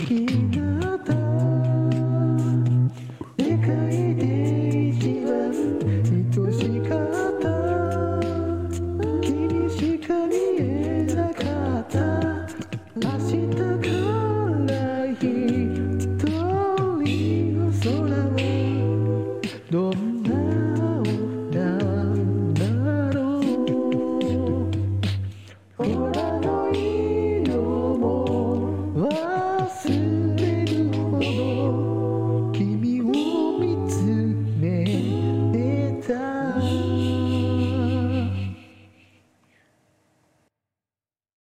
[0.06, 0.47] kiss.